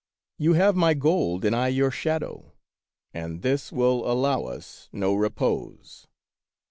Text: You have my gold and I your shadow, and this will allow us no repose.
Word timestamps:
You 0.39 0.53
have 0.53 0.75
my 0.75 0.95
gold 0.95 1.45
and 1.45 1.55
I 1.55 1.67
your 1.67 1.91
shadow, 1.91 2.53
and 3.13 3.43
this 3.43 3.71
will 3.71 4.11
allow 4.11 4.45
us 4.45 4.89
no 4.91 5.13
repose. 5.13 6.07